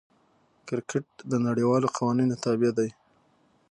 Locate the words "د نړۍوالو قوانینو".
1.31-2.35